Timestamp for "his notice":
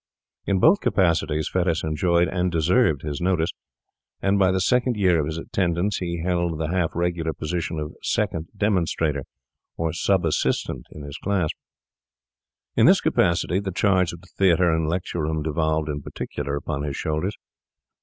3.03-3.51